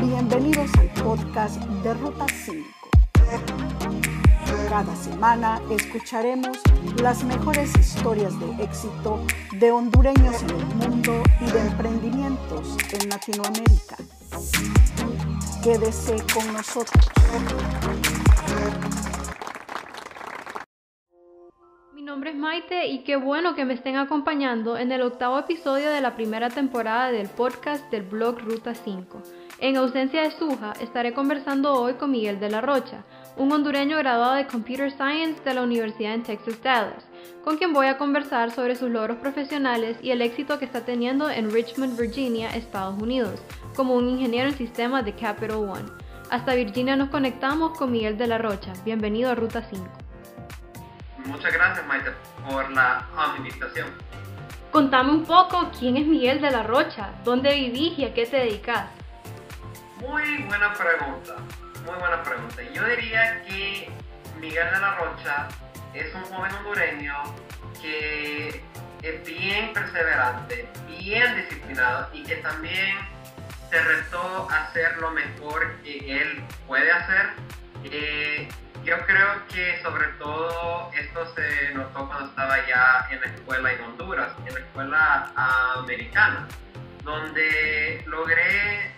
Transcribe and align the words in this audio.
Bienvenidos 0.00 0.70
al 0.78 0.88
podcast 1.02 1.60
de 1.64 1.94
Ruta 1.94 2.26
5. 2.44 2.64
Cada 4.68 4.94
semana 4.94 5.60
escucharemos 5.68 6.58
las 7.02 7.24
mejores 7.24 7.76
historias 7.76 8.38
de 8.38 8.62
éxito 8.62 9.26
de 9.54 9.72
hondureños 9.72 10.42
en 10.42 10.50
el 10.50 10.66
mundo 10.76 11.22
y 11.40 11.50
de 11.50 11.60
emprendimientos 11.60 12.76
en 12.92 13.08
Latinoamérica. 13.08 13.96
Quédese 15.68 16.16
con 16.32 16.50
nosotros. 16.54 17.10
Mi 21.92 22.00
nombre 22.00 22.30
es 22.30 22.36
Maite 22.36 22.86
y 22.86 23.04
qué 23.04 23.16
bueno 23.16 23.54
que 23.54 23.66
me 23.66 23.74
estén 23.74 23.96
acompañando 23.96 24.78
en 24.78 24.92
el 24.92 25.02
octavo 25.02 25.38
episodio 25.38 25.90
de 25.90 26.00
la 26.00 26.14
primera 26.14 26.48
temporada 26.48 27.12
del 27.12 27.28
podcast 27.28 27.84
del 27.90 28.04
blog 28.04 28.38
Ruta 28.38 28.74
5. 28.74 29.22
En 29.58 29.76
ausencia 29.76 30.22
de 30.22 30.30
Suja, 30.30 30.72
estaré 30.80 31.12
conversando 31.12 31.74
hoy 31.74 31.92
con 31.96 32.12
Miguel 32.12 32.40
de 32.40 32.48
la 32.48 32.62
Rocha, 32.62 33.04
un 33.38 33.52
hondureño 33.52 33.96
graduado 33.98 34.34
de 34.34 34.48
Computer 34.48 34.90
Science 34.90 35.40
de 35.44 35.54
la 35.54 35.62
Universidad 35.62 36.14
en 36.14 36.24
Texas 36.24 36.60
Dallas, 36.60 37.06
con 37.44 37.56
quien 37.56 37.72
voy 37.72 37.86
a 37.86 37.96
conversar 37.96 38.50
sobre 38.50 38.74
sus 38.74 38.90
logros 38.90 39.18
profesionales 39.18 39.96
y 40.02 40.10
el 40.10 40.22
éxito 40.22 40.58
que 40.58 40.64
está 40.64 40.84
teniendo 40.84 41.30
en 41.30 41.52
Richmond, 41.52 41.96
Virginia, 41.98 42.50
Estados 42.50 43.00
Unidos, 43.00 43.40
como 43.76 43.94
un 43.94 44.08
ingeniero 44.08 44.48
en 44.48 44.56
sistemas 44.56 45.04
de 45.04 45.14
Capital 45.14 45.56
One. 45.56 45.88
Hasta 46.30 46.54
Virginia 46.54 46.96
nos 46.96 47.10
conectamos 47.10 47.78
con 47.78 47.92
Miguel 47.92 48.18
de 48.18 48.26
la 48.26 48.38
Rocha. 48.38 48.72
Bienvenido 48.84 49.30
a 49.30 49.36
Ruta 49.36 49.62
5. 49.62 49.86
Muchas 51.26 51.52
gracias, 51.52 51.86
Maite, 51.86 52.10
por 52.48 52.68
la 52.72 53.06
invitación. 53.36 53.86
Contame 54.72 55.12
un 55.12 55.24
poco 55.24 55.70
quién 55.78 55.96
es 55.96 56.06
Miguel 56.06 56.40
de 56.40 56.50
la 56.50 56.64
Rocha, 56.64 57.12
dónde 57.24 57.54
vivís 57.54 57.98
y 57.98 58.04
a 58.04 58.12
qué 58.12 58.26
te 58.26 58.38
dedicas. 58.38 58.86
Muy 60.00 60.42
buena 60.42 60.72
pregunta, 60.74 61.36
muy 61.88 61.98
buena 61.98 62.22
pregunta. 62.22 62.62
Yo 62.74 62.86
diría 62.86 63.42
que 63.44 63.88
Miguel 64.38 64.70
de 64.72 64.80
la 64.80 64.94
Rocha 64.96 65.48
es 65.94 66.14
un 66.14 66.22
joven 66.24 66.54
hondureño 66.56 67.14
que 67.80 68.62
es 69.02 69.24
bien 69.24 69.72
perseverante, 69.72 70.68
bien 70.86 71.36
disciplinado 71.36 72.10
y 72.12 72.24
que 72.24 72.36
también 72.36 72.98
se 73.70 73.82
retó 73.82 74.48
a 74.50 74.64
hacer 74.64 74.98
lo 74.98 75.12
mejor 75.12 75.76
que 75.82 76.20
él 76.20 76.44
puede 76.66 76.90
hacer. 76.92 77.30
Eh, 77.84 78.48
yo 78.84 78.98
creo 79.06 79.46
que 79.48 79.80
sobre 79.82 80.08
todo 80.18 80.90
esto 80.92 81.34
se 81.34 81.72
notó 81.72 82.06
cuando 82.06 82.26
estaba 82.28 82.66
ya 82.66 83.08
en 83.10 83.20
la 83.20 83.26
escuela 83.28 83.72
en 83.72 83.80
Honduras, 83.80 84.28
en 84.46 84.54
la 84.54 84.60
escuela 84.60 85.32
americana, 85.76 86.48
donde 87.02 88.04
logré 88.06 88.97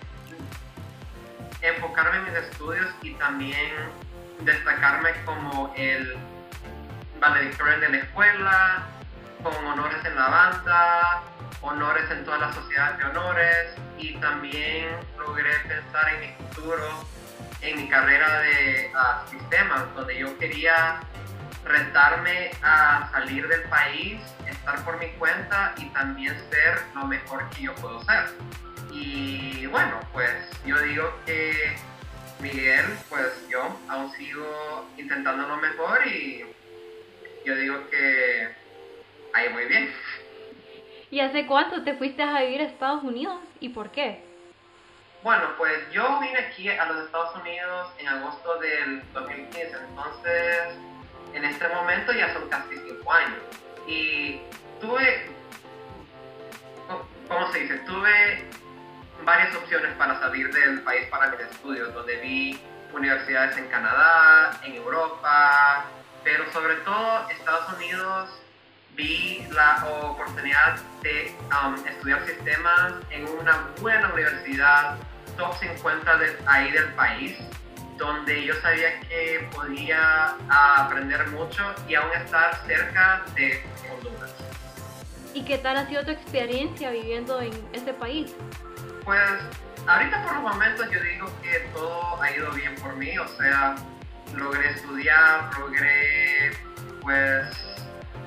enfocarme 1.62 2.18
en 2.18 2.24
mis 2.24 2.34
estudios 2.34 2.88
y 3.02 3.14
también 3.14 3.70
destacarme 4.40 5.10
como 5.24 5.72
el 5.76 6.16
valedictorian 7.20 7.80
de 7.80 7.88
la 7.90 7.96
escuela, 7.98 8.86
con 9.42 9.54
honores 9.66 10.04
en 10.04 10.16
la 10.16 10.28
banda, 10.28 11.22
honores 11.62 12.10
en 12.10 12.24
todas 12.24 12.40
las 12.40 12.54
sociedades 12.54 12.98
de 12.98 13.04
honores 13.04 13.66
y 13.98 14.14
también 14.16 14.88
logré 15.18 15.50
pensar 15.68 16.08
en 16.14 16.20
mi 16.20 16.46
futuro, 16.48 17.04
en 17.60 17.76
mi 17.76 17.88
carrera 17.88 18.40
de 18.40 18.92
uh, 18.94 19.30
sistemas, 19.30 19.82
donde 19.94 20.18
yo 20.18 20.38
quería 20.38 21.00
retarme 21.64 22.50
a 22.62 23.08
salir 23.12 23.46
del 23.46 23.62
país, 23.64 24.20
estar 24.46 24.82
por 24.84 24.98
mi 24.98 25.10
cuenta 25.12 25.74
y 25.76 25.86
también 25.90 26.34
ser 26.50 26.80
lo 26.94 27.06
mejor 27.06 27.48
que 27.50 27.62
yo 27.62 27.74
puedo 27.76 28.02
ser. 28.04 28.30
Y 28.92 29.66
bueno, 29.66 30.00
pues 30.12 30.32
yo 30.66 30.78
digo 30.80 31.12
que 31.24 31.76
Miguel, 32.40 32.86
pues 33.08 33.48
yo 33.48 33.76
aún 33.88 34.10
sigo 34.12 34.86
intentando 34.96 35.46
lo 35.46 35.56
mejor 35.58 36.06
y 36.06 36.44
yo 37.44 37.54
digo 37.54 37.88
que 37.90 38.48
ahí 39.32 39.48
muy 39.50 39.64
bien. 39.66 39.92
¿Y 41.10 41.20
hace 41.20 41.46
cuánto 41.46 41.82
te 41.82 41.94
fuiste 41.94 42.22
a 42.22 42.40
vivir 42.40 42.62
a 42.62 42.64
Estados 42.64 43.02
Unidos 43.04 43.38
y 43.60 43.70
por 43.70 43.90
qué? 43.90 44.24
Bueno, 45.22 45.50
pues 45.58 45.78
yo 45.92 46.18
vine 46.20 46.38
aquí 46.38 46.68
a 46.68 46.86
los 46.86 47.04
Estados 47.04 47.36
Unidos 47.36 47.92
en 47.98 48.08
agosto 48.08 48.58
del 48.58 49.02
2015, 49.12 49.76
entonces 49.90 50.60
en 51.34 51.44
este 51.44 51.68
momento 51.68 52.12
ya 52.12 52.32
son 52.32 52.48
casi 52.48 52.76
cinco 52.86 53.12
años. 53.12 53.38
Y 53.86 54.40
tuve, 54.80 55.26
¿cómo 57.28 57.52
se 57.52 57.60
dice? 57.60 57.78
Tuve 57.78 58.44
varias 59.24 59.54
opciones 59.54 59.92
para 59.96 60.18
salir 60.20 60.52
del 60.52 60.80
país 60.82 61.06
para 61.10 61.30
mis 61.30 61.40
estudios, 61.40 61.92
donde 61.94 62.16
vi 62.16 62.60
universidades 62.94 63.56
en 63.56 63.66
Canadá, 63.68 64.60
en 64.64 64.74
Europa, 64.74 65.84
pero 66.24 66.50
sobre 66.52 66.74
todo 66.76 67.28
Estados 67.30 67.72
Unidos 67.76 68.28
vi 68.96 69.46
la 69.52 69.84
oportunidad 69.86 70.76
de 71.02 71.34
um, 71.64 71.74
estudiar 71.86 72.26
sistemas 72.26 72.94
en 73.10 73.26
una 73.28 73.68
buena 73.80 74.12
universidad, 74.12 74.96
top 75.36 75.54
50 75.58 76.16
de 76.18 76.36
ahí 76.46 76.70
del 76.72 76.88
país, 76.94 77.36
donde 77.96 78.44
yo 78.44 78.54
sabía 78.60 79.00
que 79.00 79.48
podía 79.54 80.34
aprender 80.48 81.26
mucho 81.28 81.62
y 81.88 81.94
aún 81.94 82.10
estar 82.12 82.54
cerca 82.66 83.22
de 83.34 83.62
Honduras. 83.90 84.34
¿Y 85.32 85.44
qué 85.44 85.58
tal 85.58 85.76
ha 85.76 85.86
sido 85.86 86.04
tu 86.04 86.10
experiencia 86.10 86.90
viviendo 86.90 87.40
en 87.40 87.52
este 87.72 87.92
país? 87.92 88.34
Pues 89.04 89.20
ahorita 89.86 90.22
por 90.22 90.34
los 90.34 90.42
momentos 90.42 90.90
yo 90.90 91.02
digo 91.02 91.26
que 91.42 91.60
todo 91.72 92.22
ha 92.22 92.30
ido 92.30 92.50
bien 92.52 92.74
por 92.76 92.94
mí, 92.96 93.16
o 93.18 93.26
sea, 93.28 93.76
logré 94.34 94.70
estudiar, 94.70 95.50
logré 95.58 96.52
pues 97.00 97.46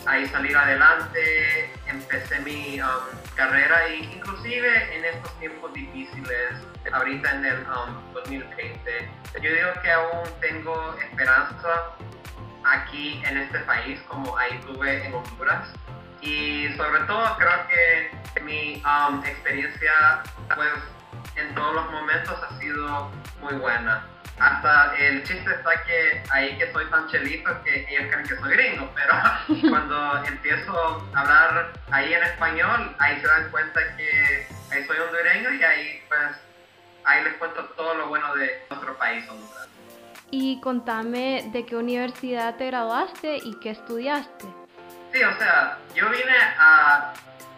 ahí 0.05 0.27
salir 0.27 0.57
adelante, 0.57 1.71
empecé 1.87 2.39
mi 2.39 2.81
um, 2.81 2.87
carrera 3.35 3.87
e 3.87 3.97
inclusive 3.97 4.95
en 4.95 5.05
estos 5.05 5.39
tiempos 5.39 5.73
difíciles, 5.73 6.51
ahorita 6.91 7.31
en 7.31 7.45
el 7.45 7.65
2020, 8.13 9.09
um, 9.37 9.41
yo 9.41 9.53
digo 9.53 9.69
que 9.81 9.91
aún 9.91 10.23
tengo 10.41 10.95
esperanza 10.99 11.95
aquí 12.65 13.21
en 13.25 13.37
este 13.37 13.59
país 13.59 13.99
como 14.07 14.37
ahí 14.37 14.59
tuve 14.65 15.05
en 15.05 15.13
Honduras 15.13 15.69
y 16.23 16.73
sobre 16.77 17.01
todo 17.01 17.37
creo 17.37 17.67
que 17.67 18.41
mi 18.41 18.81
um, 18.85 19.23
experiencia 19.25 20.23
pues 20.55 20.69
en 21.35 21.53
todos 21.55 21.75
los 21.75 21.91
momentos 21.91 22.35
ha 22.41 22.59
sido 22.59 23.11
muy 23.41 23.53
buena. 23.55 24.05
Hasta 24.39 24.95
el 24.95 25.23
chiste 25.23 25.51
está 25.51 25.83
que 25.83 26.23
ahí 26.31 26.57
que 26.57 26.71
soy 26.71 26.85
tan 26.89 27.07
chelito 27.07 27.51
que 27.63 27.85
ellos 27.89 28.11
creen 28.11 28.27
que 28.27 28.35
soy 28.35 28.51
gringo, 28.51 28.89
pero 28.95 29.69
cuando 29.69 30.25
empiezo 30.25 31.07
a 31.13 31.19
hablar 31.19 31.73
ahí 31.91 32.13
en 32.13 32.23
español, 32.23 32.95
ahí 32.99 33.19
se 33.19 33.27
dan 33.27 33.51
cuenta 33.51 33.79
que 33.95 34.47
ahí 34.71 34.83
soy 34.85 34.97
hondureño 34.97 35.53
y 35.53 35.63
ahí 35.63 36.03
pues 36.07 36.37
ahí 37.05 37.23
les 37.23 37.33
cuento 37.33 37.63
todo 37.75 37.95
lo 37.95 38.07
bueno 38.07 38.33
de 38.35 38.65
nuestro 38.69 38.97
país 38.97 39.27
Honduras. 39.29 39.67
Y 40.31 40.59
contame 40.61 41.49
de 41.51 41.65
qué 41.65 41.75
universidad 41.75 42.55
te 42.55 42.67
graduaste 42.67 43.37
y 43.37 43.59
qué 43.59 43.69
estudiaste. 43.69 44.62
Sí, 45.13 45.23
o 45.23 45.37
sea, 45.37 45.77
yo 45.93 46.09
vine 46.09 46.35
a, 46.57 47.13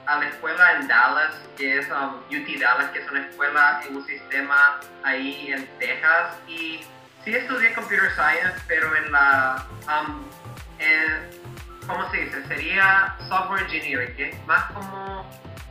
a 0.07 0.19
la 0.19 0.27
escuela 0.27 0.73
en 0.73 0.89
Dallas, 0.89 1.35
que 1.57 1.79
es 1.79 1.89
um, 1.89 2.17
UT 2.27 2.59
Dallas, 2.59 2.89
que 2.91 2.99
es 2.99 3.09
una 3.09 3.21
escuela 3.21 3.81
en 3.87 3.95
un 3.95 4.05
sistema 4.05 4.81
ahí 5.03 5.53
en 5.53 5.65
Texas. 5.79 6.35
Y 6.49 6.85
sí 7.23 7.33
estudié 7.33 7.73
Computer 7.73 8.11
Science, 8.11 8.61
pero 8.67 8.93
en 8.97 9.09
la... 9.09 9.65
Um, 9.87 10.25
¿Cómo 11.87 12.11
se 12.11 12.17
dice? 12.17 12.45
Sería 12.47 13.15
Software 13.29 13.61
Engineering, 13.61 14.15
que 14.17 14.29
es 14.31 14.47
más 14.47 14.65
como 14.71 15.25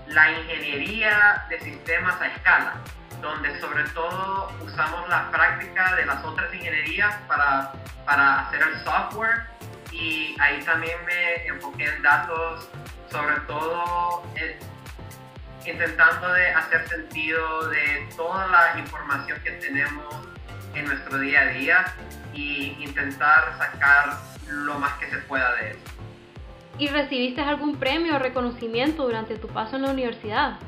la 0.07 0.31
ingeniería 0.31 1.45
de 1.51 1.61
sistemas 1.61 2.19
a 2.21 2.29
escala, 2.29 2.75
donde 3.21 3.61
sobre 3.61 3.85
todo 3.91 4.51
usamos 4.63 5.07
la 5.11 5.31
práctica 5.31 5.97
de 5.97 6.07
las 6.07 6.25
otras 6.25 6.55
ingenierías 6.55 7.15
para, 7.27 7.73
para 8.07 8.41
hacer 8.41 8.63
el 8.63 8.85
software 8.85 9.55
y 9.94 10.37
ahí 10.41 10.61
también 10.64 10.96
me 11.06 11.46
enfoqué 11.46 11.85
en 11.85 12.02
datos, 12.02 12.69
sobre 13.11 13.37
todo 13.46 14.25
eh, 14.37 14.58
intentando 15.64 16.32
de 16.32 16.49
hacer 16.49 16.88
sentido 16.88 17.69
de 17.69 18.08
toda 18.17 18.46
la 18.49 18.79
información 18.79 19.41
que 19.43 19.52
tenemos 19.52 20.14
en 20.75 20.87
nuestro 20.87 21.19
día 21.19 21.43
a 21.43 21.46
día 21.46 21.85
y 22.32 22.76
intentar 22.81 23.56
sacar 23.56 24.19
lo 24.49 24.79
más 24.79 24.93
que 24.94 25.08
se 25.08 25.19
pueda 25.19 25.55
de 25.56 25.70
eso. 25.70 25.81
¿Y 26.76 26.88
recibiste 26.88 27.41
algún 27.41 27.76
premio 27.76 28.17
o 28.17 28.19
reconocimiento 28.19 29.05
durante 29.05 29.37
tu 29.37 29.46
paso 29.46 29.76
en 29.76 29.82
la 29.82 29.91
universidad? 29.91 30.58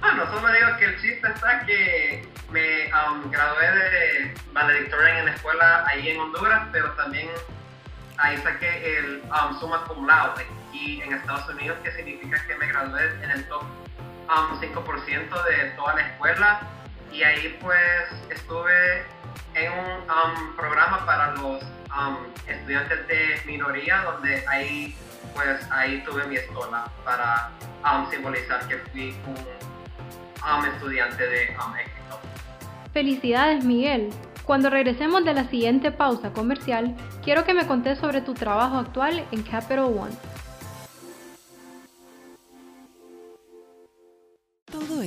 Bueno, 0.00 0.26
solo 0.26 0.52
digo 0.52 0.76
que 0.78 0.84
el 0.84 1.00
chiste 1.00 1.26
está 1.34 1.64
que 1.64 2.28
me 2.50 2.90
um, 2.92 3.30
gradué 3.30 3.70
de 3.70 4.34
valedictorian 4.52 5.16
en 5.16 5.24
la 5.24 5.30
escuela 5.32 5.84
ahí 5.86 6.10
en 6.10 6.20
Honduras, 6.20 6.68
pero 6.72 6.90
también 6.92 7.30
ahí 8.18 8.36
saqué 8.38 8.98
el 8.98 9.22
um, 9.24 9.58
summa 9.58 9.84
cum 9.84 10.06
laude 10.06 10.46
en 11.02 11.12
Estados 11.12 11.48
Unidos, 11.48 11.78
que 11.82 11.92
significa 11.92 12.44
que 12.46 12.56
me 12.56 12.66
gradué 12.66 13.02
en 13.22 13.30
el 13.30 13.44
top 13.48 13.62
5% 14.28 15.44
de 15.44 15.70
toda 15.76 15.94
la 15.94 16.00
escuela 16.08 16.60
y 17.12 17.22
ahí 17.22 17.56
pues 17.60 17.78
estuve 18.30 19.04
en 19.54 19.72
un 19.72 20.56
programa 20.56 21.04
para 21.06 21.32
los 21.32 21.62
estudiantes 22.48 23.06
de 23.06 23.40
minoría 23.46 24.02
donde 24.02 24.44
ahí 24.48 24.96
pues 25.34 25.70
ahí 25.70 26.02
tuve 26.04 26.26
mi 26.26 26.36
escuela 26.36 26.90
para 27.04 27.50
simbolizar 28.10 28.66
que 28.66 28.78
fui 28.78 29.16
un 30.58 30.66
estudiante 30.66 31.26
de 31.26 31.46
éxito. 31.46 32.20
Felicidades 32.92 33.64
Miguel. 33.64 34.10
Cuando 34.44 34.68
regresemos 34.68 35.24
de 35.24 35.32
la 35.32 35.48
siguiente 35.48 35.90
pausa 35.90 36.32
comercial, 36.32 36.94
quiero 37.22 37.44
que 37.44 37.54
me 37.54 37.66
contes 37.66 37.98
sobre 37.98 38.20
tu 38.20 38.34
trabajo 38.34 38.76
actual 38.76 39.24
en 39.32 39.42
Capital 39.42 39.84
One. 39.84 40.33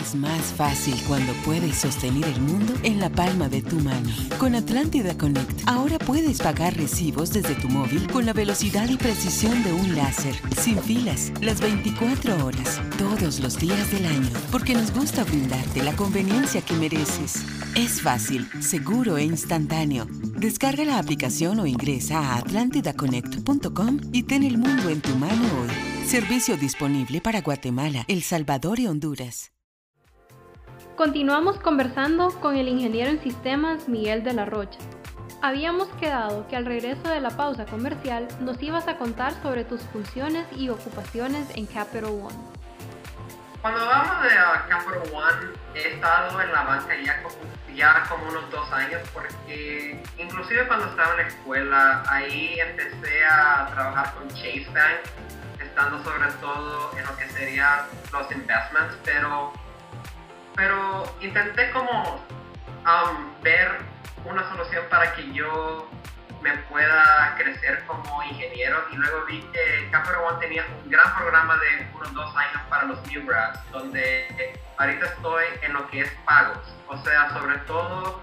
Es 0.08 0.16
más 0.16 0.54
fácil 0.54 0.96
cuando 1.06 1.34
puedes 1.44 1.80
sostener 1.80 2.24
el 2.26 2.40
mundo 2.40 2.74
en 2.84 3.00
la 3.00 3.10
palma 3.10 3.50
de 3.50 3.62
tu 3.62 3.78
mano. 3.80 4.10
Con 4.38 4.56
Atlántida 4.56 5.18
Connect, 5.18 5.64
ahora 5.66 6.00
puedes 6.00 6.38
pagar 6.38 6.78
recibos 6.78 7.34
desde 7.34 7.56
tu 7.56 7.68
móvil 7.68 8.10
con 8.10 8.26
la 8.26 8.32
velocidad 8.32 8.88
y 8.88 8.96
precisión 8.96 9.64
de 9.64 9.74
un 9.74 9.96
láser, 9.96 10.36
sin 10.58 10.82
filas, 10.82 11.34
las 11.42 11.60
24 11.60 12.46
horas, 12.46 12.80
todos 12.98 13.42
los 13.42 13.60
días 13.60 13.92
del 13.92 14.06
año, 14.06 14.30
porque 14.50 14.76
nos 14.76 14.94
gusta 14.94 15.26
brindarte 15.26 15.84
la 15.84 15.94
conveniencia 15.94 16.62
que 16.62 16.76
mereces. 16.76 17.44
Es 17.76 18.02
fácil, 18.02 18.48
seguro 18.62 19.18
e 19.18 19.26
instantáneo. 19.26 20.08
Descarga 20.38 20.86
la 20.86 21.00
aplicación 21.00 21.60
o 21.60 21.66
ingresa 21.66 22.20
a 22.20 22.38
atlantidaconnect.com 22.38 24.00
y 24.14 24.24
ten 24.24 24.44
el 24.44 24.58
mundo 24.58 24.90
en 24.90 25.02
tu 25.02 25.14
mano 25.18 25.44
hoy. 25.62 26.06
Servicio 26.08 26.56
disponible 26.56 27.20
para 27.20 27.42
Guatemala, 27.42 28.06
El 28.08 28.24
Salvador 28.24 28.80
y 28.80 28.88
Honduras. 28.88 29.57
Continuamos 30.98 31.60
conversando 31.60 32.32
con 32.40 32.58
el 32.58 32.68
ingeniero 32.68 33.12
en 33.12 33.22
sistemas 33.22 33.88
Miguel 33.88 34.24
de 34.24 34.34
la 34.34 34.46
Rocha. 34.46 34.80
Habíamos 35.44 35.90
quedado 36.00 36.48
que 36.48 36.56
al 36.56 36.66
regreso 36.66 37.08
de 37.08 37.22
la 37.22 37.30
pausa 37.30 37.68
comercial 37.68 38.28
nos 38.40 38.60
ibas 38.64 38.88
a 38.88 38.98
contar 38.98 39.32
sobre 39.44 39.64
tus 39.64 39.80
funciones 39.84 40.48
y 40.56 40.70
ocupaciones 40.70 41.56
en 41.56 41.68
Capital 41.68 42.06
One. 42.06 42.36
Cuando 43.62 43.80
hablamos 43.80 44.24
de 44.24 44.30
uh, 44.30 44.70
Capital 44.70 45.14
One, 45.14 45.54
he 45.76 45.94
estado 45.94 46.42
en 46.42 46.52
la 46.52 46.64
banca 46.64 46.96
ya 47.06 47.22
como, 47.22 47.36
ya 47.76 48.04
como 48.10 48.30
unos 48.30 48.50
dos 48.50 48.72
años 48.72 49.02
porque 49.14 50.04
inclusive 50.18 50.68
cuando 50.68 50.88
estaba 50.88 51.12
en 51.12 51.18
la 51.18 51.28
escuela, 51.28 52.04
ahí 52.10 52.60
empecé 52.60 53.24
a 53.24 53.70
trabajar 53.72 54.16
con 54.16 54.28
Chase 54.30 54.66
Bank, 54.74 55.62
estando 55.62 56.04
sobre 56.04 56.32
todo 56.42 56.98
en 56.98 57.06
lo 57.06 57.16
que 57.18 57.30
serían 57.30 57.82
los 58.12 58.32
investments, 58.32 58.98
pero 59.06 59.54
pero 60.58 61.06
intenté 61.22 61.70
como 61.70 62.16
um, 62.16 63.42
ver 63.44 63.78
una 64.26 64.44
solución 64.50 64.84
para 64.90 65.14
que 65.14 65.32
yo 65.32 65.88
me 66.42 66.52
pueda 66.70 67.36
crecer 67.38 67.84
como 67.86 68.24
ingeniero 68.24 68.84
y 68.92 68.96
luego 68.96 69.26
vi 69.26 69.42
que 69.54 69.90
Capital 69.92 70.18
One 70.24 70.40
tenía 70.40 70.66
un 70.84 70.90
gran 70.90 71.16
programa 71.16 71.56
de 71.58 71.88
unos 71.94 72.14
dos 72.14 72.36
años 72.36 72.62
para 72.70 72.84
los 72.86 73.08
new 73.08 73.26
grads, 73.26 73.60
donde 73.72 74.60
ahorita 74.78 75.06
estoy 75.06 75.46
en 75.62 75.74
lo 75.74 75.88
que 75.90 76.02
es 76.02 76.12
pagos, 76.26 76.58
o 76.88 76.98
sea, 76.98 77.32
sobre 77.34 77.58
todo 77.60 78.20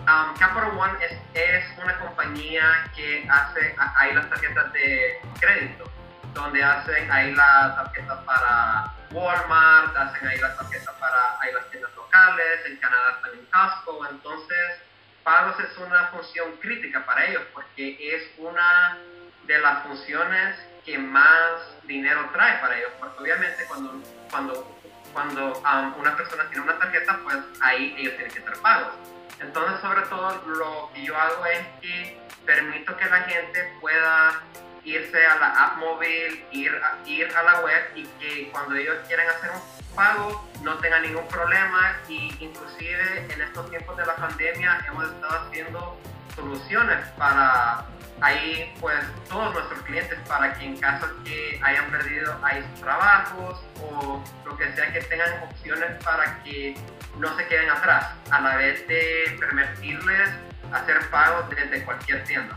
um, 0.00 0.36
Capital 0.38 0.78
One 0.78 0.92
es, 1.04 1.18
es, 1.34 1.64
una 1.82 1.98
compañía 1.98 2.90
que 2.94 3.26
hace 3.30 3.74
ahí 3.96 4.12
las 4.12 4.28
tarjetas 4.28 4.72
de 4.74 5.20
crédito, 5.40 5.90
donde 6.34 6.62
hacen 6.62 7.10
ahí 7.10 7.34
la 7.34 7.74
tarjeta 7.76 8.24
para 8.24 8.97
Walmart, 9.10 9.96
hacen 9.96 10.28
ahí 10.28 10.38
la 10.38 10.54
tarjeta 10.56 10.92
para 10.98 11.40
ahí 11.40 11.52
las 11.52 11.68
tiendas 11.70 11.94
locales, 11.96 12.66
en 12.66 12.76
Canadá 12.76 13.20
en 13.32 13.46
Costco, 13.46 14.06
entonces 14.10 14.80
pagos 15.22 15.58
es 15.60 15.76
una 15.78 16.06
función 16.08 16.56
crítica 16.56 17.04
para 17.04 17.26
ellos 17.26 17.42
porque 17.52 17.96
es 18.00 18.30
una 18.38 18.98
de 19.44 19.58
las 19.58 19.82
funciones 19.82 20.56
que 20.84 20.98
más 20.98 21.60
dinero 21.84 22.30
trae 22.32 22.58
para 22.60 22.78
ellos, 22.78 22.90
porque 22.98 23.22
obviamente 23.22 23.64
cuando, 23.66 24.02
cuando, 24.30 24.78
cuando 25.12 25.52
um, 25.58 26.00
una 26.00 26.16
persona 26.16 26.48
tiene 26.48 26.64
una 26.64 26.78
tarjeta, 26.78 27.18
pues 27.24 27.36
ahí 27.60 27.94
ellos 27.98 28.14
tienen 28.16 28.32
que 28.32 28.40
hacer 28.40 28.58
pagos. 28.62 28.94
Entonces, 29.40 29.80
sobre 29.80 30.02
todo, 30.02 30.42
lo 30.46 30.90
que 30.94 31.04
yo 31.04 31.16
hago 31.16 31.46
es 31.46 31.66
que 31.80 32.18
permito 32.44 32.96
que 32.96 33.04
la 33.04 33.20
gente 33.22 33.76
pueda 33.80 34.40
irse 34.84 35.26
a 35.26 35.36
la 35.36 35.64
app 35.64 35.76
móvil, 35.78 36.44
ir 36.52 36.80
ir 37.06 37.36
a 37.36 37.42
la 37.42 37.60
web 37.60 37.82
y 37.94 38.04
que 38.18 38.50
cuando 38.50 38.74
ellos 38.74 38.96
quieran 39.06 39.28
hacer 39.28 39.50
un 39.50 39.94
pago 39.94 40.48
no 40.62 40.76
tengan 40.78 41.02
ningún 41.02 41.26
problema 41.28 41.96
y 42.08 42.34
inclusive 42.40 43.26
en 43.28 43.40
estos 43.40 43.68
tiempos 43.70 43.96
de 43.96 44.06
la 44.06 44.16
pandemia 44.16 44.84
hemos 44.86 45.04
estado 45.04 45.46
haciendo 45.46 45.98
soluciones 46.34 47.06
para 47.16 47.84
ahí 48.20 48.74
pues 48.80 48.98
todos 49.28 49.54
nuestros 49.54 49.80
clientes 49.82 50.18
para 50.28 50.54
que 50.54 50.64
en 50.64 50.76
caso 50.78 51.06
que 51.24 51.60
hayan 51.62 51.90
perdido 51.90 52.36
ahí 52.42 52.64
sus 52.70 52.80
trabajos 52.80 53.60
o 53.80 54.22
lo 54.44 54.56
que 54.56 54.72
sea 54.72 54.92
que 54.92 55.00
tengan 55.02 55.42
opciones 55.42 56.02
para 56.04 56.42
que 56.42 56.76
no 57.18 57.36
se 57.36 57.46
queden 57.46 57.70
atrás 57.70 58.12
a 58.30 58.40
la 58.40 58.56
vez 58.56 58.86
de 58.88 59.36
permitirles 59.38 60.30
hacer 60.72 61.10
pagos 61.10 61.48
desde 61.50 61.84
cualquier 61.84 62.24
tienda. 62.24 62.56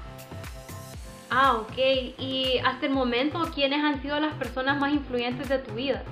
Ah, 1.33 1.53
ok. 1.53 1.77
Y 2.17 2.61
hasta 2.65 2.87
el 2.87 2.91
momento, 2.91 3.49
¿quiénes 3.55 3.81
han 3.81 4.01
sido 4.01 4.19
las 4.19 4.33
personas 4.33 4.77
más 4.77 4.91
influyentes 4.91 5.47
de 5.47 5.59
tu 5.59 5.73
vida? 5.73 6.03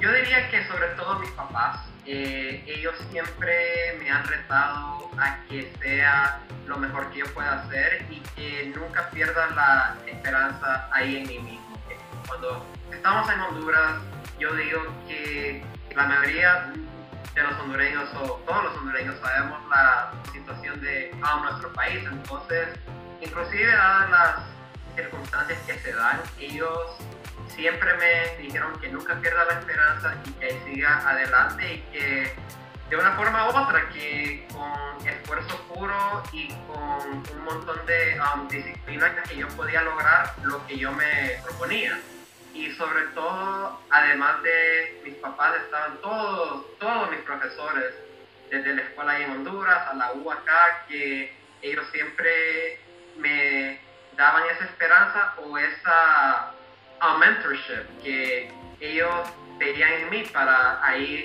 Yo 0.00 0.12
diría 0.12 0.50
que 0.50 0.66
sobre 0.66 0.88
todo 0.88 1.18
mis 1.18 1.30
papás. 1.30 1.80
Eh, 2.04 2.62
ellos 2.66 2.94
siempre 3.10 3.96
me 3.98 4.10
han 4.10 4.26
retado 4.26 5.08
a 5.16 5.38
que 5.48 5.72
sea 5.80 6.40
lo 6.66 6.76
mejor 6.76 7.10
que 7.10 7.20
yo 7.20 7.26
pueda 7.32 7.62
hacer 7.62 8.04
y 8.10 8.20
que 8.36 8.72
nunca 8.76 9.08
pierda 9.10 9.48
la 9.54 9.96
esperanza 10.06 10.88
ahí 10.92 11.16
en 11.16 11.28
mí 11.28 11.38
mismo. 11.38 11.78
Cuando 12.26 12.66
estamos 12.92 13.30
en 13.30 13.40
Honduras, 13.40 14.02
yo 14.38 14.54
digo 14.56 14.80
que 15.08 15.64
la 15.94 16.04
mayoría 16.04 16.72
de 17.34 17.42
los 17.42 17.58
hondureños 17.60 18.10
o 18.20 18.42
todos 18.46 18.64
los 18.64 18.76
hondureños 18.76 19.14
sabemos 19.22 19.58
la 19.70 20.12
situación 20.32 20.80
de 20.82 21.14
nuestro 21.42 21.72
país, 21.72 22.04
entonces 22.10 22.68
inclusive 23.22 23.66
dadas 23.72 24.10
las 24.10 24.96
circunstancias 24.96 25.58
que 25.66 25.78
se 25.78 25.92
dan, 25.92 26.20
ellos 26.38 26.78
siempre 27.48 27.94
me 27.94 28.42
dijeron 28.42 28.78
que 28.80 28.88
nunca 28.88 29.14
pierda 29.20 29.44
la 29.44 29.60
esperanza 29.60 30.16
y 30.24 30.30
que 30.32 30.60
siga 30.64 31.08
adelante 31.08 31.74
y 31.74 31.80
que 31.92 32.34
de 32.92 32.98
una 32.98 33.12
forma 33.12 33.46
u 33.46 33.48
otra, 33.48 33.88
que 33.88 34.46
con 34.52 35.08
esfuerzo 35.08 35.56
puro 35.62 36.22
y 36.30 36.48
con 36.66 37.08
un 37.08 37.44
montón 37.44 37.86
de 37.86 38.20
um, 38.20 38.46
disciplina 38.48 39.14
que 39.22 39.36
yo 39.36 39.48
podía 39.48 39.80
lograr 39.80 40.34
lo 40.42 40.66
que 40.66 40.76
yo 40.76 40.92
me 40.92 41.40
proponía. 41.42 41.98
Y 42.52 42.70
sobre 42.72 43.06
todo, 43.14 43.80
además 43.88 44.42
de 44.42 45.00
mis 45.06 45.14
papás, 45.14 45.54
estaban 45.64 45.96
todos, 46.02 46.78
todos 46.78 47.10
mis 47.10 47.20
profesores, 47.20 47.94
desde 48.50 48.74
la 48.74 48.82
escuela 48.82 49.18
en 49.20 49.30
Honduras 49.30 49.88
a 49.88 49.94
la 49.94 50.12
U 50.12 50.30
acá, 50.30 50.84
que 50.86 51.34
ellos 51.62 51.86
siempre 51.92 52.78
me 53.16 53.80
daban 54.16 54.42
esa 54.54 54.64
esperanza 54.64 55.34
o 55.44 55.58
esa 55.58 56.52
mentorship 57.18 58.02
que 58.02 58.52
ellos 58.80 59.28
veían 59.58 59.92
en 59.92 60.10
mí 60.10 60.22
para 60.32 60.84
ahí 60.84 61.24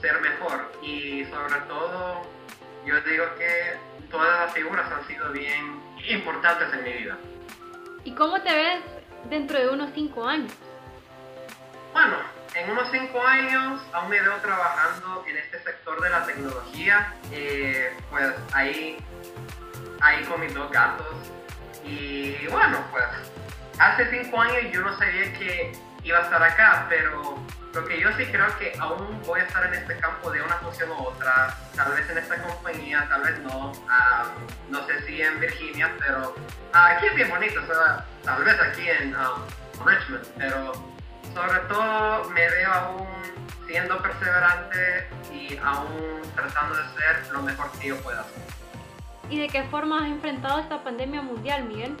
ser 0.00 0.20
mejor. 0.20 0.72
Y 0.82 1.24
sobre 1.26 1.60
todo, 1.68 2.22
yo 2.84 3.00
digo 3.02 3.24
que 3.38 3.76
todas 4.10 4.40
las 4.40 4.54
figuras 4.54 4.90
han 4.90 5.06
sido 5.06 5.32
bien 5.32 5.80
importantes 6.08 6.72
en 6.72 6.84
mi 6.84 6.92
vida. 6.92 7.16
¿Y 8.04 8.12
cómo 8.12 8.40
te 8.40 8.54
ves 8.54 8.80
dentro 9.28 9.58
de 9.58 9.68
unos 9.68 9.90
cinco 9.94 10.24
años? 10.26 10.52
Bueno, 11.92 12.16
en 12.54 12.70
unos 12.70 12.88
cinco 12.90 13.20
años 13.20 13.82
aún 13.92 14.10
me 14.10 14.20
veo 14.20 14.36
trabajando 14.36 15.24
en 15.28 15.36
este 15.36 15.58
sector 15.62 16.00
de 16.00 16.10
la 16.10 16.24
tecnología, 16.24 17.14
eh, 17.32 17.92
pues 18.10 18.34
ahí, 18.52 18.98
ahí 20.00 20.24
con 20.24 20.40
mis 20.40 20.54
dos 20.54 20.70
gatos, 20.70 21.14
y 21.84 22.46
bueno, 22.48 22.78
pues 22.90 23.04
hace 23.78 24.10
cinco 24.10 24.40
años 24.40 24.72
yo 24.72 24.80
no 24.82 24.96
sabía 24.98 25.32
que 25.34 25.72
iba 26.02 26.18
a 26.18 26.22
estar 26.22 26.42
acá, 26.42 26.86
pero 26.88 27.38
lo 27.74 27.84
que 27.84 28.00
yo 28.00 28.10
sí 28.16 28.24
creo 28.26 28.46
que 28.58 28.72
aún 28.80 29.20
voy 29.26 29.40
a 29.40 29.44
estar 29.44 29.66
en 29.66 29.74
este 29.74 29.98
campo 29.98 30.30
de 30.30 30.40
una 30.40 30.56
función 30.56 30.90
u 30.90 30.94
otra, 30.94 31.54
tal 31.74 31.92
vez 31.92 32.08
en 32.08 32.18
esta 32.18 32.42
compañía, 32.42 33.06
tal 33.08 33.22
vez 33.22 33.38
no, 33.40 33.72
no 34.70 34.86
sé 34.86 35.02
si 35.06 35.20
en 35.20 35.38
Virginia, 35.40 35.92
pero 35.98 36.34
aquí 36.72 37.06
es 37.06 37.14
bien 37.14 37.28
bonito, 37.28 37.60
o 37.60 37.66
sea, 37.66 38.04
tal 38.24 38.44
vez 38.44 38.56
aquí 38.60 38.88
en 38.88 39.14
um, 39.14 39.86
Richmond, 39.86 40.26
pero 40.38 40.72
sobre 41.34 41.58
todo 41.68 42.24
me 42.30 42.48
veo 42.48 42.72
aún 42.72 43.08
siendo 43.66 44.00
perseverante 44.00 45.08
y 45.30 45.58
aún 45.62 46.22
tratando 46.34 46.76
de 46.76 46.84
ser 46.94 47.32
lo 47.32 47.42
mejor 47.42 47.70
que 47.78 47.88
yo 47.88 47.96
pueda 47.98 48.20
hacer. 48.20 48.42
¿Y 49.28 49.38
de 49.38 49.48
qué 49.48 49.64
forma 49.64 49.98
has 49.98 50.06
enfrentado 50.06 50.60
esta 50.60 50.82
pandemia 50.82 51.22
mundial, 51.22 51.64
Miguel? 51.64 51.96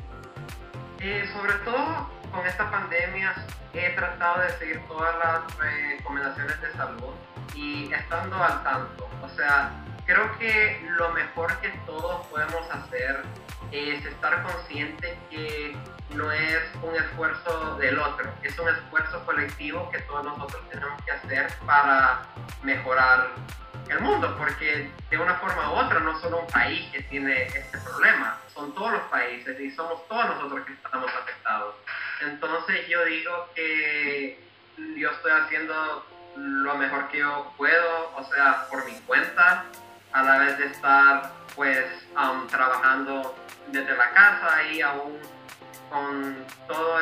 Eh, 1.00 1.28
sobre 1.32 1.52
todo 1.64 2.08
con 2.32 2.46
esta 2.46 2.70
pandemia 2.70 3.34
he 3.72 3.90
tratado 3.90 4.42
de 4.42 4.50
seguir 4.58 4.80
todas 4.88 5.14
las 5.18 5.58
recomendaciones 5.58 6.60
de 6.60 6.72
salud 6.72 7.14
y 7.54 7.92
estando 7.92 8.36
al 8.36 8.62
tanto. 8.62 9.08
O 9.22 9.28
sea, 9.36 9.70
creo 10.06 10.38
que 10.38 10.80
lo 10.96 11.10
mejor 11.10 11.60
que 11.60 11.68
todos 11.84 12.26
podemos 12.28 12.70
hacer 12.70 13.22
es 13.72 14.04
estar 14.06 14.42
consciente 14.44 15.18
que 15.30 15.76
no 16.10 16.30
es 16.30 16.62
un 16.82 16.94
esfuerzo 16.94 17.76
del 17.76 17.98
otro, 17.98 18.32
es 18.42 18.56
un 18.58 18.68
esfuerzo 18.68 19.24
colectivo 19.26 19.90
que 19.90 19.98
todos 20.02 20.24
nosotros 20.24 20.62
tenemos 20.70 21.02
que 21.02 21.10
hacer 21.10 21.52
para 21.66 22.22
mejorar 22.62 23.28
el 23.88 24.00
mundo, 24.00 24.34
porque 24.38 24.90
de 25.10 25.18
una 25.18 25.34
forma 25.34 25.72
u 25.72 25.74
otra 25.74 26.00
no 26.00 26.18
solo 26.20 26.40
un 26.40 26.46
país 26.48 26.88
que 26.92 27.02
tiene 27.02 27.42
este 27.42 27.78
problema, 27.78 28.38
son 28.54 28.74
todos 28.74 28.92
los 28.92 29.02
países 29.02 29.58
y 29.60 29.70
somos 29.72 30.06
todos 30.08 30.26
nosotros 30.26 30.66
que 30.66 30.72
estamos 30.72 31.10
afectados. 31.22 31.74
Entonces 32.20 32.88
yo 32.88 33.04
digo 33.04 33.48
que 33.54 34.40
yo 34.96 35.10
estoy 35.10 35.32
haciendo 35.32 36.06
lo 36.36 36.74
mejor 36.76 37.08
que 37.08 37.18
yo 37.18 37.52
puedo, 37.56 38.12
o 38.16 38.24
sea, 38.24 38.66
por 38.70 38.84
mi 38.84 38.92
cuenta, 39.00 39.64
a 40.12 40.22
la 40.22 40.38
vez 40.38 40.58
de 40.58 40.66
estar 40.66 41.32
pues 41.54 41.84
um, 42.14 42.46
trabajando 42.48 43.34
desde 43.68 43.96
la 43.96 44.10
casa 44.10 44.62
y 44.72 44.80
aún 44.80 45.18
con 45.90 46.36
todo, 46.66 46.98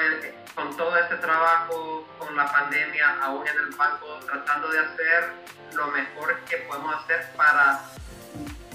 con 0.54 0.76
todo 0.76 0.96
este 0.96 1.16
trabajo, 1.16 2.06
con 2.18 2.36
la 2.36 2.50
pandemia, 2.50 3.18
aún 3.22 3.46
en 3.46 3.56
el 3.56 3.76
banco, 3.76 4.06
tratando 4.26 4.68
de 4.68 4.78
hacer 4.78 5.32
lo 5.74 5.88
mejor 5.88 6.38
que 6.48 6.58
podemos 6.58 6.94
hacer 7.02 7.30
para 7.36 7.80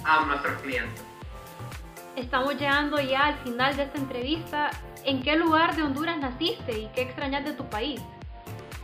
a 0.03 0.25
nuestros 0.25 0.62
clientes. 0.62 1.03
Estamos 2.15 2.55
llegando 2.55 3.00
ya 3.00 3.27
al 3.27 3.38
final 3.39 3.75
de 3.77 3.83
esta 3.83 3.98
entrevista. 3.98 4.71
¿En 5.05 5.24
qué 5.24 5.36
lugar 5.36 5.75
de 5.75 5.83
Honduras 5.83 6.17
naciste 6.17 6.71
y 6.71 6.89
qué 6.93 7.03
extrañas 7.03 7.45
de 7.45 7.53
tu 7.53 7.69
país? 7.69 8.01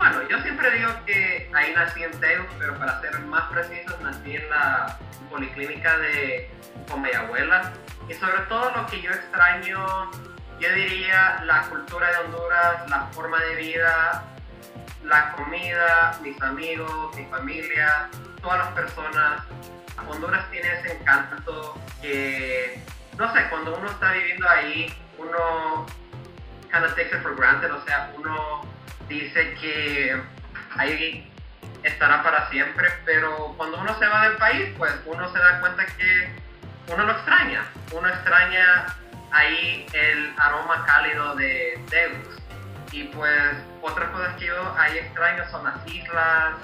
Bueno, 0.08 0.30
yo 0.30 0.40
siempre 0.44 0.70
digo 0.70 0.92
que 1.08 1.50
ahí 1.56 1.74
nací 1.74 2.04
en 2.04 2.12
Teus, 2.20 2.46
pero 2.60 2.78
para 2.78 3.02
ser 3.02 3.20
más 3.22 3.52
precisos, 3.52 4.00
nací 4.02 4.36
en 4.36 4.48
la 4.52 5.00
policlínica 5.32 5.98
de 5.98 6.52
con 6.88 7.02
mi 7.02 7.12
abuela. 7.12 7.74
Y 8.08 8.14
sobre 8.14 8.38
todo 8.44 8.70
lo 8.76 8.86
que 8.86 9.02
yo 9.02 9.10
extraño, 9.10 10.12
yo 10.60 10.74
diría 10.76 11.42
la 11.46 11.64
cultura 11.64 12.12
de 12.12 12.18
Honduras, 12.18 12.88
la 12.88 13.08
forma 13.14 13.40
de 13.40 13.56
vida, 13.56 14.24
la 15.04 15.32
comida, 15.32 16.16
mis 16.22 16.40
amigos, 16.40 17.16
mi 17.16 17.26
familia, 17.26 18.08
todas 18.44 18.60
las 18.60 18.68
personas. 18.74 19.42
Honduras 20.08 20.46
tiene 20.52 20.72
ese 20.72 21.00
encanto 21.00 21.82
que, 22.04 22.80
no 23.18 23.34
sé, 23.34 23.50
cuando 23.50 23.76
uno 23.76 23.90
está 23.90 24.12
viviendo 24.12 24.48
ahí, 24.48 24.96
uno 25.18 25.88
kind 26.72 26.86
of 26.86 26.94
takes 26.94 27.12
it 27.12 27.24
for 27.24 27.36
granted, 27.36 27.74
o 27.74 27.84
sea, 27.86 28.14
uno 28.16 28.75
dice 29.08 29.54
que 29.62 30.22
ahí 30.78 31.32
estará 31.84 32.24
para 32.24 32.50
siempre, 32.50 32.88
pero 33.06 33.54
cuando 33.58 33.80
uno 33.80 33.98
se 34.00 34.08
va 34.08 34.30
del 34.30 34.38
país, 34.38 34.70
pues 34.78 34.92
uno 35.06 35.32
se 35.32 35.40
da 35.40 35.60
cuenta 35.60 35.86
que 35.86 36.30
uno 36.94 37.06
lo 37.06 37.12
extraña, 37.12 37.64
uno 37.92 38.08
extraña 38.08 38.88
ahí 39.32 39.86
el 39.94 40.34
aroma 40.38 40.86
cálido 40.86 41.36
de 41.36 41.80
Deus. 41.90 42.42
Y 42.92 43.04
pues 43.06 43.52
otras 43.82 44.10
cosas 44.12 44.36
que 44.38 44.46
yo 44.48 44.76
ahí 44.78 44.98
extraño 44.98 45.44
son 45.52 45.66
las 45.66 45.88
islas, 45.88 46.56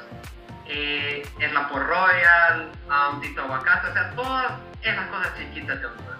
eh, 0.67 1.27
el 1.39 1.53
Lapo 1.53 1.77
Royal, 1.77 2.71
um, 2.87 3.19
Tito 3.21 3.41
Aguacate, 3.41 3.87
o 3.89 3.93
sea, 3.93 4.11
todas 4.11 4.51
esas 4.81 5.07
cosas 5.09 5.37
chiquitas 5.37 5.79
de 5.79 5.85
Honduras. 5.85 6.19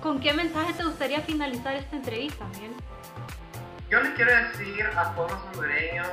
¿Con 0.00 0.20
qué 0.20 0.32
mensaje 0.32 0.72
te 0.72 0.84
gustaría 0.84 1.20
finalizar 1.20 1.74
esta 1.74 1.96
entrevista, 1.96 2.44
Miguel? 2.46 2.72
Yo 3.88 4.00
les 4.00 4.14
quiero 4.14 4.34
decir 4.34 4.84
a 4.96 5.14
todos 5.14 5.30
los 5.30 5.42
hondureños 5.44 6.08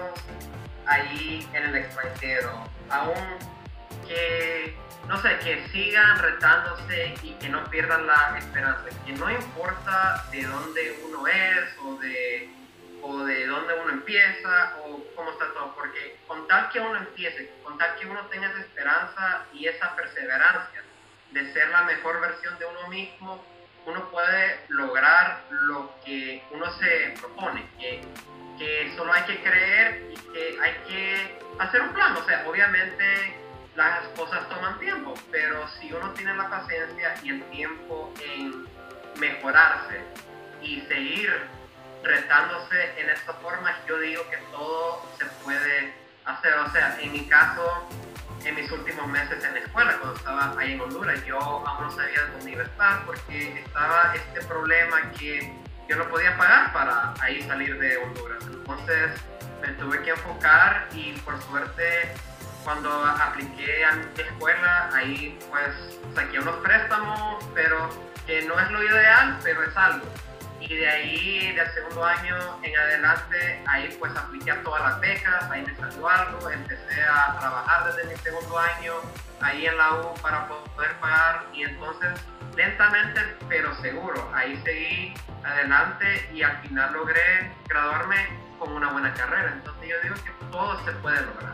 ahí 0.86 1.48
en 1.54 1.64
el 1.64 1.76
extranjero, 1.76 2.70
aún 2.92 3.40
que, 4.08 4.78
no 5.08 5.20
sé, 5.20 5.40
que 5.40 5.68
sigan 5.70 6.20
retándose 6.20 7.16
y 7.24 7.32
que 7.34 7.50
no 7.50 7.64
pierdan 7.72 8.06
la 8.06 8.38
esperanza, 8.38 8.84
que 9.04 9.14
no 9.14 9.32
importa 9.32 10.24
de 10.30 10.44
dónde 10.44 11.00
uno 11.08 11.26
es 11.26 11.78
o 11.84 11.96
de, 11.96 12.50
o 13.02 13.24
de 13.24 13.48
dónde 13.48 13.74
uno 13.74 13.94
empieza 13.94 14.78
o 14.86 15.04
cómo 15.16 15.32
está 15.32 15.52
todo, 15.54 15.74
porque 15.74 16.20
con 16.28 16.48
tal 16.48 16.70
que 16.70 16.80
uno 16.80 16.96
empiece, 16.96 17.56
con 17.64 17.80
tal 17.80 17.96
que 17.96 18.06
uno 18.06 18.22
tenga 18.28 18.52
esa 18.52 18.60
esperanza 18.60 19.46
y 19.52 19.66
esa 19.66 19.96
perseverancia 19.96 20.84
de 21.32 21.54
ser 21.54 21.70
la 21.70 21.82
mejor 21.84 22.22
versión 22.22 22.60
de 22.60 22.66
uno 22.66 22.88
mismo, 22.90 23.44
uno 23.86 24.10
puede 24.10 24.60
lograr 24.70 25.44
lo 25.50 25.94
que 26.06 26.44
uno 26.52 26.72
se 26.74 27.14
propone, 27.20 27.66
que, 27.80 28.02
solo 28.96 29.12
hay 29.12 29.24
que 29.24 29.42
creer 29.42 30.04
y 30.12 30.16
que 30.16 30.58
hay 30.62 30.74
que 30.88 31.40
hacer 31.60 31.82
un 31.82 31.90
plan. 31.90 32.16
O 32.16 32.24
sea, 32.24 32.46
obviamente 32.48 33.36
las 33.76 34.08
cosas 34.18 34.48
toman 34.48 34.80
tiempo, 34.80 35.14
pero 35.32 35.68
si 35.80 35.92
uno 35.92 36.12
tiene 36.12 36.34
la 36.36 36.50
paciencia 36.50 37.16
y 37.24 37.30
el 37.32 37.44
tiempo 37.50 38.14
en 38.24 38.66
mejorarse 39.20 40.02
y 40.62 40.80
seguir 40.82 41.30
retándose 42.04 42.92
en 42.98 43.10
esta 43.10 43.34
forma, 43.34 43.76
yo 43.88 44.00
digo 44.00 44.30
que 44.30 44.38
todo 44.52 45.06
se 45.18 45.26
puede 45.44 45.94
hacer. 46.26 46.54
O 46.54 46.72
sea, 46.72 46.98
en 47.02 47.12
mi 47.12 47.28
caso, 47.28 47.90
en 48.46 48.56
mis 48.56 48.72
últimos 48.72 49.08
meses 49.08 49.44
en 49.44 49.54
la 49.54 49.60
escuela, 49.60 49.98
cuando 50.00 50.18
estaba 50.18 50.54
ahí 50.58 50.74
en 50.74 50.82
Honduras. 50.82 51.24
Yo 51.26 51.40
aún 51.40 51.84
no 51.84 51.92
sabía 51.92 52.26
dónde 52.34 52.52
iba 52.52 52.62
a 52.62 52.66
estar 52.66 53.06
porque 53.06 53.60
estaba 53.60 54.14
este 54.16 54.42
problema 54.46 55.12
que 55.18 55.54
yo 55.88 55.96
no 55.96 56.08
podía 56.10 56.38
pagar 56.38 56.74
para 56.74 57.14
ahí 57.22 57.42
salir 57.44 57.78
de 57.80 57.98
Honduras. 57.98 58.44
Entonces 58.46 59.12
me 59.62 59.70
tuve 59.74 60.02
que 60.02 60.12
enfocar 60.12 60.88
y 60.94 61.14
por 61.20 61.42
suerte 61.44 62.14
cuando 62.64 62.90
apliqué 63.06 63.84
a 63.86 63.96
mi 63.96 64.04
escuela, 64.16 64.90
ahí 64.94 65.38
pues 65.50 66.00
saqué 66.16 66.40
unos 66.40 66.56
préstamos, 66.58 67.44
pero 67.54 67.90
que 68.26 68.44
no 68.44 68.58
es 68.60 68.72
lo 68.72 68.82
ideal, 68.84 69.38
pero 69.44 69.64
es 69.64 69.76
algo 69.76 70.06
y 70.70 70.76
de 70.76 70.88
ahí, 70.88 71.52
del 71.54 71.70
segundo 71.72 72.06
año 72.06 72.36
en 72.64 72.78
adelante, 72.78 73.62
ahí 73.68 73.96
pues 74.00 74.16
apliqué 74.16 74.54
todas 74.64 74.82
las 74.82 75.00
becas, 75.00 75.50
ahí 75.52 75.64
me 75.66 75.76
salió 75.76 76.08
algo, 76.08 76.50
empecé 76.50 77.04
a 77.04 77.38
trabajar 77.40 77.94
desde 77.94 78.10
mi 78.10 78.16
segundo 78.18 78.58
año 78.58 78.94
ahí 79.42 79.66
en 79.66 79.78
la 79.78 79.96
U 79.96 80.14
para 80.22 80.48
poder 80.48 80.92
pagar 81.02 81.44
y 81.54 81.64
entonces 81.64 82.14
lentamente 82.56 83.20
pero 83.50 83.76
seguro, 83.82 84.32
ahí 84.34 84.60
seguí 84.64 85.14
adelante 85.44 86.30
y 86.34 86.44
al 86.44 86.58
final 86.62 86.94
logré 86.94 87.52
graduarme 87.68 88.16
con 88.58 88.72
una 88.72 88.92
buena 88.92 89.14
carrera. 89.14 89.52
Entonces 89.54 89.90
yo 89.90 89.96
digo 90.04 90.16
que 90.24 90.46
todo 90.52 90.84
se 90.86 90.92
puede 90.94 91.22
lograr. 91.22 91.54